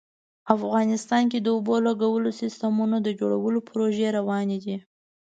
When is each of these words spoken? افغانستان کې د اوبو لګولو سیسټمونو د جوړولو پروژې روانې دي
افغانستان 0.55 1.23
کې 1.31 1.39
د 1.41 1.47
اوبو 1.55 1.75
لګولو 1.87 2.29
سیسټمونو 2.41 2.97
د 3.01 3.07
جوړولو 3.19 3.59
پروژې 3.69 4.07
روانې 4.17 4.57
دي 4.65 4.77